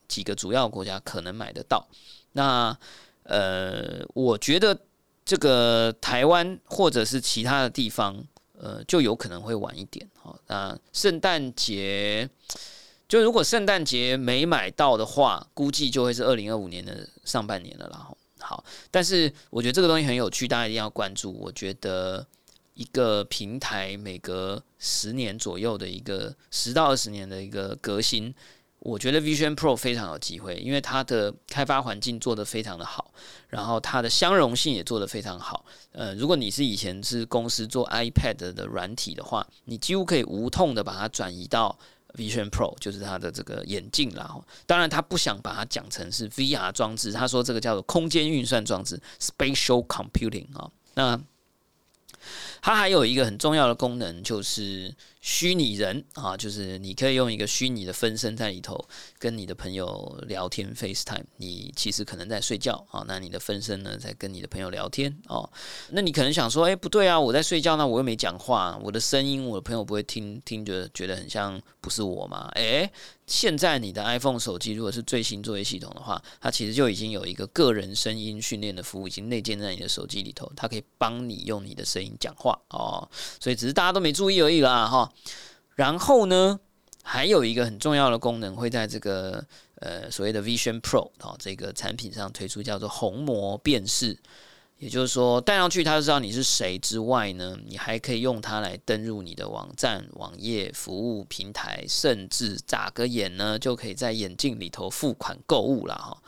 [0.08, 1.86] 几个主要国家可能买得到，
[2.32, 2.76] 那
[3.24, 4.78] 呃，我觉得
[5.24, 8.22] 这个台湾或者是其他的地方，
[8.58, 10.06] 呃，就有可能会晚一点。
[10.20, 12.28] 好，那圣诞节
[13.08, 18.08] 就如果圣诞节没买到的话，估计就会是二零二五年的上半年了啦。
[18.38, 21.32] 好，但是我觉得这个东西很有趣，大家一定要关注。
[21.32, 22.26] 我觉得
[22.74, 28.34] 一个平台每隔十年左右的一个十到二十年的一个革新。
[28.84, 33.10] 我觉得 Vision Pro 非常有机会，因为它的开发环境做得非常的好，
[33.48, 35.64] 然后它的相容性也做得非常好。
[35.92, 41.76] 呃，如果你是以前是公司做 iPad 的软体的话，你几乎可以无痛的把它转移到
[42.14, 44.36] Vision Pro，就是它的这个眼镜啦。
[44.66, 50.70] 当然，他不想把它讲成是 VR 装置，他说这个叫做空间运算装置 （Spatial Computing） 啊。
[50.92, 51.18] 那
[52.64, 58.82] 它还有一个很重要的功能，就是虚拟人啊，就是你可以用一个虚拟的分身在里头
[59.18, 61.24] 跟你的朋友聊天，FaceTime。
[61.36, 65.46] 你其实可能在睡觉啊，那你的分身呢在跟你的朋友聊天哦。
[65.90, 72.48] 那你可能想说，哎，不对啊，我在睡觉，那我又没讲话，我的声音我的朋友不会听听着觉得很像不是我吗？
[72.54, 72.90] 哎。
[73.26, 83.08] 现在你的 iPhone 手机如果是最新作业系统的话，它其实就已经有一个个人声音训练的服务，已经内建在你的手机里头，它可以帮你用你的声音讲话哦。
[83.40, 85.12] 所以只是大家都没注意而已啦，哈。
[85.74, 86.58] 然后呢，
[87.02, 89.44] 还有一个很重要的功能会在这个
[89.76, 94.18] 呃所谓的 Vision Pro 哦这个产品上推出，叫做虹膜辨识。
[94.76, 106.20] 也就是说，戴上去，它就知道你是谁之外呢，你还可以用它来登入你的网站、网页、服务平台，甚至眨个眼呢，就可以在眼镜里头付款购物了哈。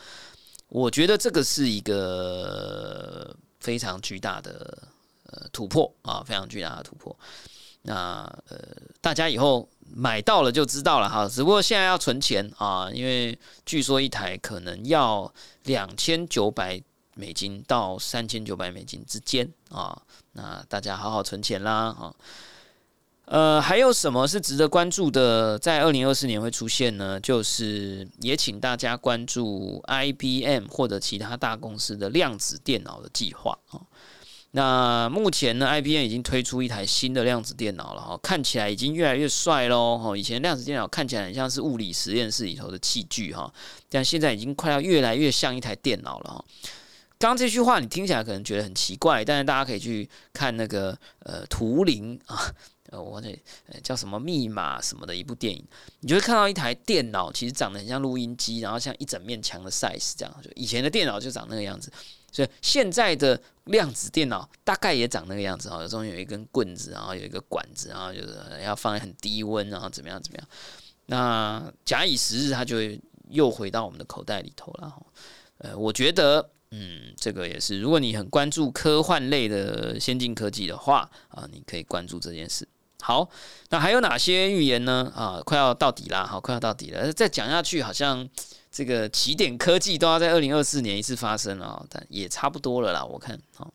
[0.69, 4.79] 我觉得这个是一个非常巨大的
[5.31, 7.17] 呃突破啊，非常巨大的突破。
[7.83, 8.59] 那呃，
[9.01, 11.29] 大家以后买到了就知道了哈。
[11.29, 15.33] 只不过现在要存钱啊，因为据说一台可能要
[15.65, 16.83] 两千九百。
[17.19, 19.99] 美金到三千九百美金之间啊。
[20.33, 22.15] 那大家好好存钱啦啊。
[23.25, 25.59] 呃，还有什么是值得关注的？
[25.59, 27.19] 在二零二四年会出现呢？
[27.19, 33.81] 就是也请大家关注 IBM 或者其他大公司的量子电脑的计划啊。
[34.53, 40.17] 那目前呢，IBM 已经推出一台新的量子电脑了哈，看起来已经越来越帅喽哈。
[40.17, 43.53] 以前量子电脑看起来很像是物理实验室里头的器具哈，
[43.91, 46.45] 但现在已经快要越来越像一台电脑了哈。
[47.19, 52.37] 刚刚这句话你听起来可能觉得很奇怪，但是大家可以去看那个呃图灵啊。
[52.91, 53.37] 呃， 我这
[53.83, 55.61] 叫什么密码什么的一部电影，
[55.99, 60.33] 你就会看到一台电脑，其实长得很像录音机，然后像一整面墙的 size 这样。
[60.41, 61.91] 就以前的电脑就长那个样子，
[62.37, 65.89] 所以现在的量子电脑大概也长那个样子啊。
[65.89, 70.49] 中间有一根棍子，然后有一个管子，然后就是要放在很低温，然后怎么样怎么样。
[71.07, 75.03] 那假以时日，它就会又回到我们的口袋里头了哈。
[75.59, 76.51] 呃，我觉得。
[76.73, 77.81] 嗯，这个也是。
[77.81, 82.67] 如果你很关注科幻类的先进科技的话啊，你可以关注这件事。
[83.01, 83.31] 好，
[83.71, 85.11] 那还有哪些预言呢？
[85.15, 87.13] 啊，快要到底啦，好，快要到底了。
[87.13, 88.29] 再讲下去，好像
[88.77, 93.03] 这个起点科技都要在二零二四年一次发生了，但也差不多了啦。
[93.03, 93.73] 我看，好，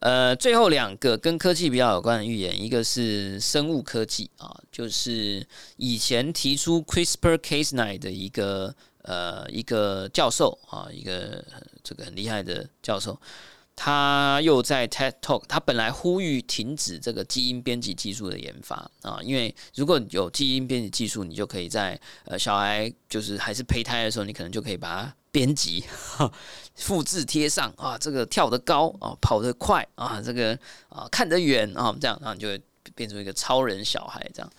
[0.00, 11.44] 呃，最后两个跟科技比较有关的预言，一个是生物科技啊，就是以前提出 CRISPR-Cas9 的一个呃一个教授啊，一个
[11.84, 13.16] 这个很厉害的教授。
[13.74, 25.82] 他又在 TED Talk，他本来呼吁停止这个基因编辑技术的研发啊，因为如果有基因编辑技术，你就可以在呃小孩就是还是胚胎的时候，你可能就可以把它编辑、
[26.76, 30.56] 复制贴上啊，这个跳得高啊，跑得快啊，这个
[30.88, 32.60] 啊看得远啊，这样，然后你就会
[32.94, 34.52] 变成一个超人小孩这样。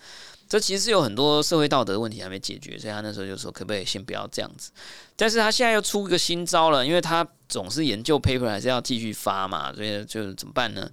[0.48, 4.70] 这其实是有很多社会道德问题还没解决，所以他那时候就说可不可以先不要这样子。
[5.16, 10.90] 但是他现在又出一个新招了，因为他总是研究 paper 还是要继续发嘛，所以就怎么办呢？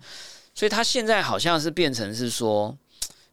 [0.53, 2.77] 所以他现在好像是变成是说，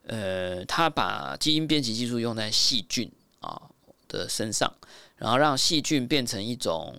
[0.07, 3.61] 呃，他把基因编辑技术用在细菌啊
[4.09, 4.72] 的身上，
[5.16, 6.96] 然后让细菌变成一种，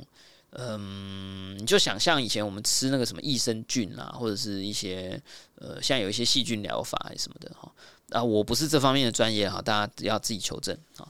[0.51, 5.21] 嗯，你就想象以前我们吃那个什么益生菌啊，或者是一些
[5.55, 7.71] 呃，现在有一些细菌疗法什么的哈。
[8.12, 11.08] 啊，我不是这方面的专业哈，大家要自己求证啊。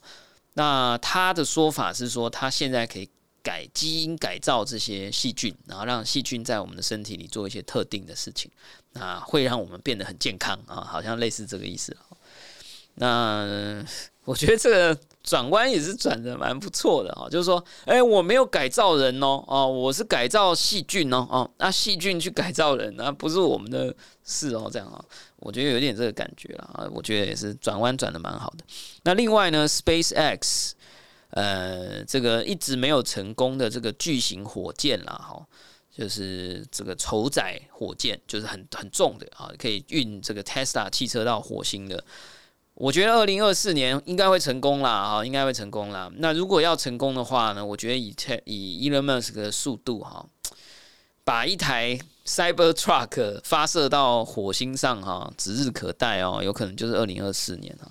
[0.53, 3.09] 那他的说法是说，他现在可以
[3.41, 8.49] 改基因改造这些细菌，然后让细菌在我们的身体里做一些特定的事情，
[8.93, 11.95] 那会让我们变得很健康啊，好像类似这个意思。
[12.95, 13.83] 那
[14.25, 14.99] 我觉得这个。
[15.21, 25.05] 转弯也是转的蛮不错的哈，就是说，哎，我没有改造人哦，哦，我是改造细菌哦，哦，那细菌去改造人，那不是我们的事哦，这样啊，
[25.41, 28.63] 我觉得有点这个感觉了啊，我觉得也是转弯转的蛮好的。
[29.03, 30.75] 那另外呢，Space X，
[31.31, 35.45] 呃，这个一直没有成功的这个巨型火箭啦，哈，
[35.89, 42.03] 就是这个筹载火箭，就是很很重的啊，可以运这个 Tesla 汽车到火星的。
[42.73, 46.09] 我觉得二零二四年应该会成功啦，哈，应该会成功啦。
[46.15, 47.65] 那如果要成功的话呢？
[47.65, 50.25] 我觉得以以 Elon Musk 的速度，哈，
[51.25, 51.99] 把一台
[52.29, 56.41] Cyber Truck 发射到火星上，哈，指日可待哦。
[56.43, 57.89] 有可能就是二零二四年，哈。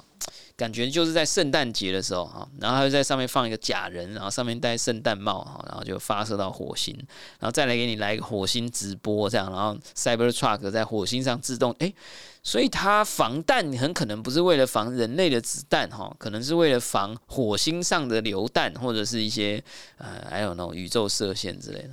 [0.57, 6.93] 感觉就是在圣诞节的时候哈，然后他就在上面放一个假人，然后上面戴圣诞帽哈，然后就发射到火星，
[7.41, 11.95] 然后再来给你来一个火星直播这样，然后 Cyber Truck 在火星上自动诶，
[12.43, 19.63] 所以它防弹很可能不是为了防人类的子弹哈，可能是为了防火星上的榴弹或者是一些
[19.99, 21.91] 呃还有那种宇宙射线之类的。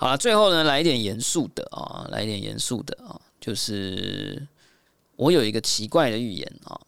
[0.00, 4.48] 好了，最后呢来一点严肃的啊，来一点严肃的啊，就是
[5.16, 6.80] 我有一个奇怪的预言啊。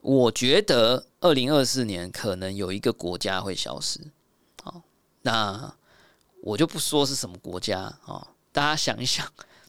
[0.00, 4.00] 我觉得二零二四年可能有一个国家会消失，
[4.60, 4.82] 好，
[5.22, 5.72] 那
[6.42, 9.24] 我就不说是什么国家啊，大家想一想，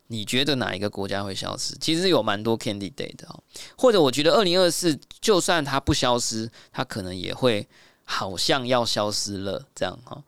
[0.08, 1.76] 你觉得哪一个国家会消失？
[1.80, 3.44] 其实有蛮多 candidate 的哦，
[3.78, 7.68] 或者我觉得二零二四就算它不消失，它可能也会
[8.04, 10.24] 好像要消失了这样哈。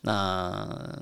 [0.00, 0.98] 那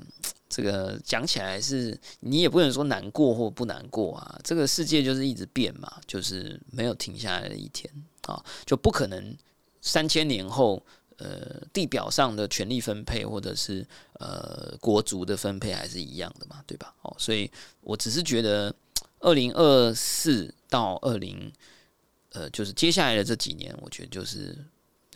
[0.49, 7.91] 这个讲起来是，你也不能说难过或不难过啊，这个世界就是一直变嘛，就是没有停下来的一天。
[8.27, 9.33] 啊，就不可能
[9.81, 16.93] 三千年后，呃，地表上的权力分配或者是呃国族的分配还是一样的嘛，对吧？
[17.03, 17.49] 哦，所以
[17.79, 18.75] 我只是觉得，
[19.21, 21.49] 二零二四到二零，
[22.33, 24.53] 呃，就是接下来的这几年，我觉得就是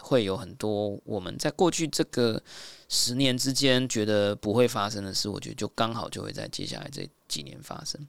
[0.01, 2.41] 会有很多我们在过去这个
[2.89, 8.07] 十年之间觉得不会发生的事，我觉得就刚好就会在接下来这几年发生。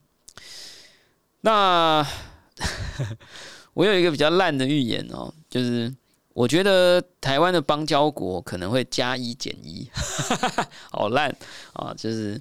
[1.42, 2.06] 那。
[3.74, 5.90] 我有一个比较烂的预言哦，就是
[6.34, 9.90] 我觉得台湾的邦交国可能会加一减一，
[10.92, 11.34] 好烂
[11.72, 11.94] 啊！
[11.96, 12.38] 就是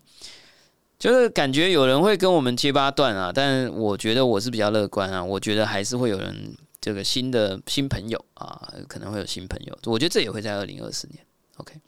[0.99, 11.23] 就是感觉有人会跟我们切八段啊，但我觉得我是比较乐观啊，我觉得还是会有人这个新的新朋友啊，可能会有新朋友，我觉得这也会在二零二四年
[11.55, 11.79] ，OK。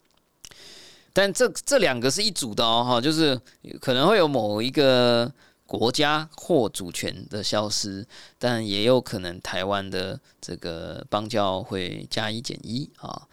[1.11, 3.37] 但这这两个是一组的哦，哈，就是
[3.81, 5.29] 可能会有某一个。
[5.65, 8.05] 国家或主权的消失，
[8.37, 13.27] 但也有可能台湾的这个邦交会加一减一啊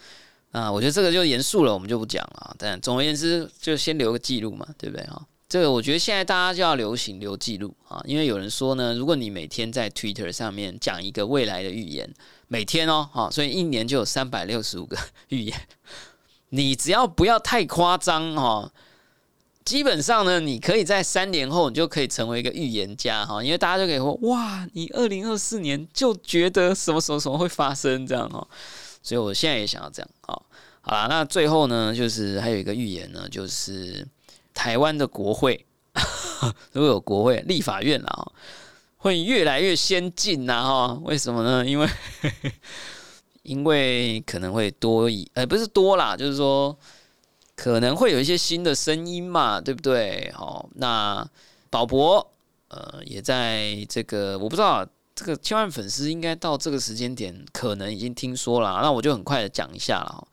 [0.53, 0.73] 啊！
[0.73, 2.55] 我觉得这个就严肃了，我们就不讲了。
[2.57, 5.21] 但总而言之，就先留个记录嘛，对不对啊？
[5.51, 12.09] 这个我觉得现在大家就要流行留记录啊，因为有人说呢，如果你每天在 Twitter 上面讲一个未来的预言，
[12.47, 14.97] 每天哦，哈，所以一年就有三百六十五个
[15.31, 15.61] 预言，
[16.51, 18.71] 你只要不要太夸张哈。
[19.65, 28.47] 基本上呢，你可以在三年后，你就可以成为一个预言家哈，因为大家就可以说哇，你二零二四年就觉得什么什么什么会发生这样哈，
[29.03, 30.41] 所以我现在也想要这样啊。
[30.81, 34.07] 好了，那最后呢，就是还有一个预言呢，就是
[34.55, 35.67] 台湾的国会
[36.73, 38.33] 如果有国会立法院啊，
[38.99, 41.01] 会越来越先进呐哈。
[41.05, 41.67] 为什么呢？
[41.67, 41.89] 因为
[43.43, 46.77] 因为可能会多一，呃，不是多啦，就是说。
[47.57, 50.33] 可能会有一些新的声音嘛，对不对？
[50.35, 51.29] 好，那
[51.69, 52.27] 宝博
[52.69, 60.27] 呃也在这个，我不知道这个千万粉丝应该到这个时间点可能已经听说了，那我就很快的讲一下了，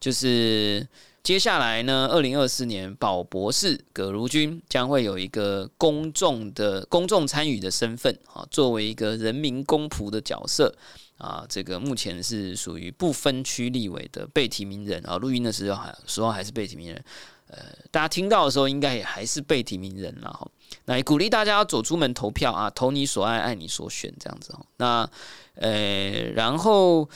[0.00, 0.84] 就是
[1.22, 10.74] 接下来呢，二零二四年宝博士葛如君将会有一个公众的公众参与的身份啊，作为一个人民公仆的角色。
[11.18, 15.16] 啊，这个目前是属于不分区立委的被提名人啊。
[15.18, 17.04] 录音的时候还时候还是被提名人，
[17.46, 17.58] 呃，
[17.92, 20.44] 大家听到的时候应该也还是被提名人了哈。
[20.86, 24.66] 那鼓励大家要走出门投票啊，投你所爱，爱你所选这样子哦。
[24.78, 25.08] 那
[25.54, 27.08] 呃，然后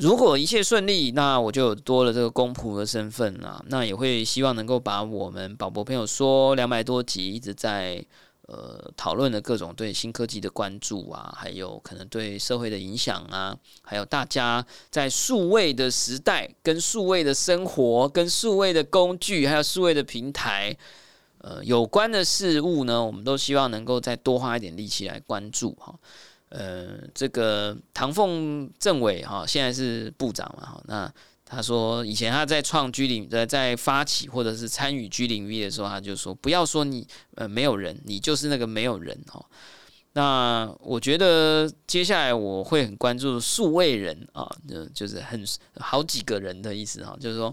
[0.00, 3.64] 如果一切顺利，那我就多了这个公仆的身份了。
[3.68, 8.04] 那也会希望能够把我们宝博朋友说两百多集一直在。
[8.52, 20.76] 呃，讨论的各种对新科技的关注啊，还有可能对社会的影响啊，还有大家在数位的时代、跟数位的生活、跟数位的工具，还有数位的平台，
[21.38, 25.94] 呃，有关的事物呢，我们都希望能够再多花一点力气来关注哈。
[26.50, 31.12] 呃，这个唐凤政委哈，现在是部长嘛哈，那。
[31.52, 39.44] 他说：“以前他在创居领呃，在发起或者是参与居领 V 的时候，他就说不要说你呃没有人，你就是那个没有人哦。
[40.12, 45.44] 那我觉得接下来我会很关注数位人啊，就就是很
[45.80, 47.52] 好几个人的意思哈，就是说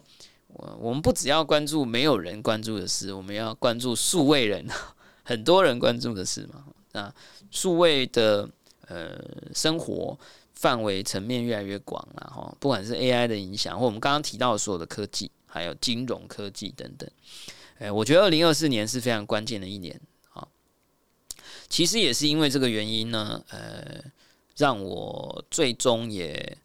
[0.49, 4.63] 我我们不只要关注没有人关注的事，我们要关注数位人，
[5.23, 6.63] 很多人关注的事嘛。
[6.91, 7.11] 那
[7.49, 8.47] 数位的
[8.87, 9.19] 呃
[9.53, 10.17] 生活。”
[10.57, 17.07] 范围层面越来越广了哈，不管是 AI 的影响，或我们刚刚提到的所有的科技，还有金融科技等等，
[17.77, 20.01] 诶，我觉得二零二四年是非常关键的一年
[20.33, 20.47] 啊。
[21.69, 24.03] 其实也是因为这个原因呢，呃，
[24.55, 26.57] 让我最终也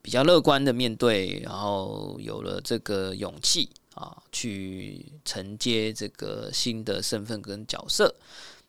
[0.00, 8.14] 比较乐观的面对，然后有了这个勇气啊，去承接这个新的身份跟角色。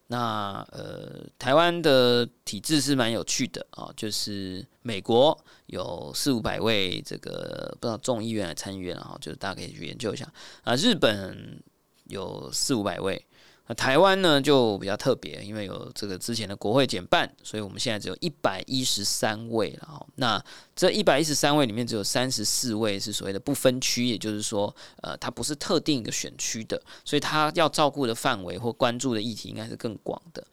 [0.07, 10.31] 那呃，台湾的体制是蛮有趣的啊，就是美国有四五百位这个不知道众议员来参议员啊，就是大家可以去研究一下
[10.63, 10.75] 啊。
[10.75, 11.61] 日本
[12.05, 13.25] 有四五百位。
[13.67, 20.05] 那台湾呢就比较特别，因为有这个之前的国会减半，所以我们现在只有一百一十三位了。
[20.15, 20.43] 那
[20.75, 30.45] 这一百一十三位里面，只有三十四位是所谓的不分区，也就是说，呃，它不是特定一个选区的，所以它要照顾的范围或关注的议题应该是更广的。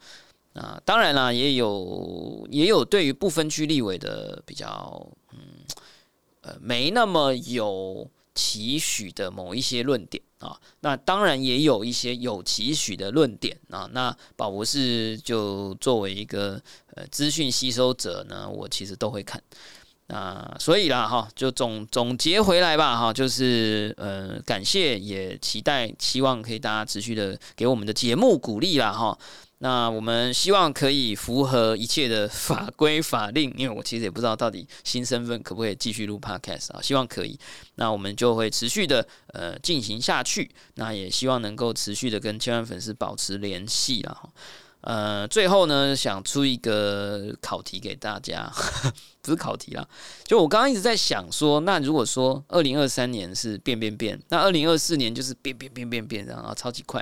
[0.53, 5.39] 啊，当然啦，也有也有对于不分区立委的比较，嗯，
[6.41, 8.09] 呃，没那么有。
[8.35, 13.89] 期许的某一些论点啊，那当然也有一些有期许的论点啊。
[13.93, 16.61] 那宝博士就作为一个
[16.95, 19.41] 呃资讯吸收者呢，我其实都会看
[20.07, 20.55] 那。
[20.59, 29.17] 所以啦哈，就总总结回来吧哈，就是呃感谢也期待，希望可以大家持续的给我们的节目鼓励啦哈。
[29.63, 37.39] 那我们希望可以符合一切的法规法令， 因为我其实也不知道到底新身份可不可以继续录 podcast 啊，希望可以。
[37.75, 44.29] 那我们就会持续的呃进行下去，那也希望能够持续的跟千万粉丝保持联系了哈。
[44.81, 48.51] 呃，最后呢，想出一个考题给大家，
[49.23, 49.87] 不是考题啦，
[50.25, 57.01] 就我刚刚一直在想说，那如果说二零二三年是变变变，那二零二四年就是变变变变变，然后超级快。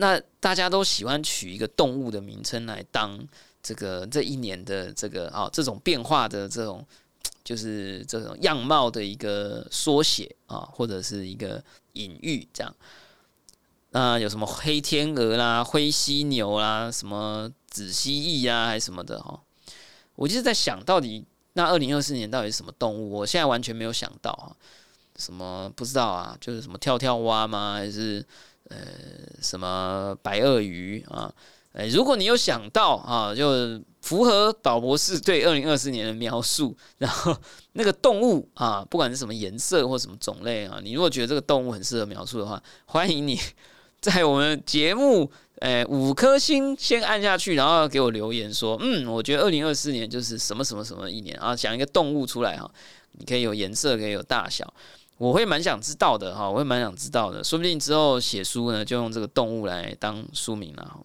[0.00, 3.22] 那大家都喜欢取一个动物的名称来当
[3.62, 6.84] 这个这一年的这个啊这种变化的这种，
[7.44, 12.74] 就是这种样貌的一个缩写啊，或者是一个隐喻这样。
[13.90, 19.38] 那有什么黑天鹅啦、灰犀牛啦、什么紫蜥蜴啊，还是什么的哈？
[20.14, 21.22] 我就是在想到底
[21.52, 23.10] 那二零二四年到底是什么动物？
[23.10, 24.56] 我现在完全没有想到啊，
[25.16, 26.34] 什么不知道啊？
[26.40, 27.74] 就是什么跳跳蛙吗？
[27.74, 28.24] 还是
[28.70, 28.76] 呃
[29.42, 31.32] 什么白鳄鱼啊？
[31.72, 37.36] 哎，如果你有想到啊，就符合宝博士对二零二四年的描述，然后
[37.74, 43.38] 那个动物啊，不管是什么颜色或什么种类啊，你如果觉得这个动物很适合描述的话，欢迎你。
[44.00, 52.68] 在我们节目，诶，五颗星先按下去，然后给我留言说，嗯，我觉得二零二四年就是什么什么什么一年啊，讲一个动物出来哈，
[53.12, 54.72] 你可以有颜色，可以有大小，
[55.20, 60.96] 我会蛮想知道的哈，我会蛮想知道的，说不定之后写书呢，就用这个动物来当书名了。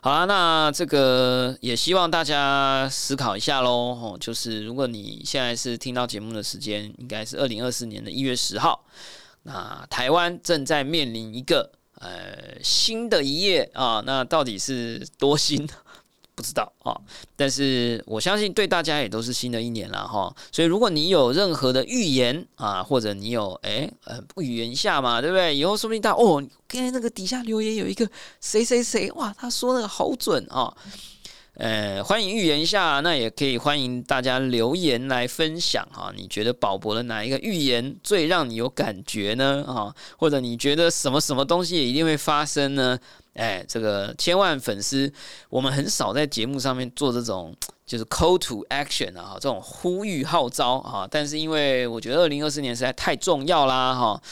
[0.00, 8.84] 好啦，那这个也希望大家思考一下喽，哦，就是如果你现在是听到节目的时间，应该是二零二四年的一月十号，
[9.42, 11.72] 那台湾正在面临一个。
[11.96, 15.68] 呃，新的一页啊，那到底是多新？
[16.40, 16.96] 不知道啊。
[17.36, 20.34] 但是我相信对大家也都是新的一年了哈。
[20.50, 25.54] 所以如果你有任何的预言啊，或者你有哎呃预言下嘛，对不对？
[25.54, 28.08] 以后说不定到哦，刚才那个底下留言有一个
[28.40, 30.74] 谁谁谁哇，他说那个好准啊。
[31.54, 36.10] 呃，欢迎预言下，那也可以欢迎大家留言来分享哈。
[36.16, 39.62] 你觉得宝博的哪一个预言最让你有感觉呢？
[39.68, 42.98] 啊，或者你觉得什么什么东西也一定会发生呢？
[43.34, 45.12] 哎，这个千万粉丝，
[45.48, 47.54] 我们很少在节目上面做这种
[47.86, 51.08] 就是 call to action 啊，这种呼吁号召啊。
[51.10, 54.22] 但是因为我觉得二零二四年实在太重要啦，哈。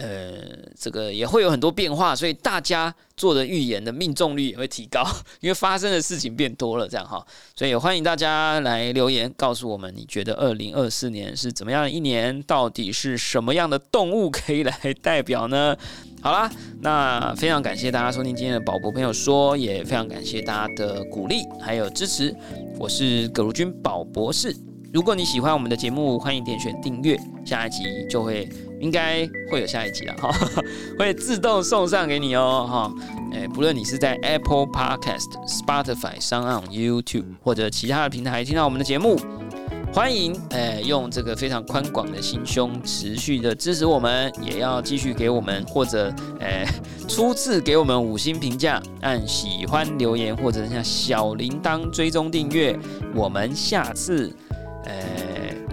[0.00, 0.40] 呃，
[0.78, 5.06] 这个也会有很多变化，所以大家做的预言的命中率也会提高，
[5.40, 7.22] 因为发生的事情变多了，这样哈。
[7.54, 12.42] 所以也欢迎大家来留言，告诉我们你觉得二零二四年是怎么样的一年？
[12.44, 15.76] 到底是什么样的动物可以来代表呢？
[16.22, 22.34] 好啦，那非常感谢大家收听今天的宝博朋友说，也非常感谢大家的鼓励还有支持。
[22.78, 24.56] 我是葛如君宝博士。
[24.94, 28.48] 如果你喜欢我们的节目，欢迎点选订阅，下一集就会
[28.80, 30.34] 应该会有下一集了哈，
[30.98, 32.92] 会自动送上给你哦哈。
[33.32, 39.16] 诶，不论你是在 Apple Podcast、Spotify、s o n YouTube 或者其他的平台听到我们的节目，
[39.92, 46.66] 欢迎诶用这个非常宽广的心胸持续的支持我们，也要继续给我们或者诶
[47.06, 52.76] 初次给我们五星评价，按喜欢留言或者像小铃铛追踪订阅，
[53.14, 54.34] 我们下次。
[54.86, 54.94] 呃，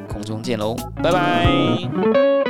[0.10, 2.47] 空中见喽，拜拜。